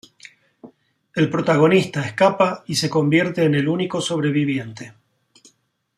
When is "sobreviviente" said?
4.01-4.95